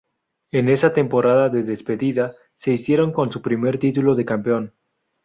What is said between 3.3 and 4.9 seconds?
su primer título de campeón.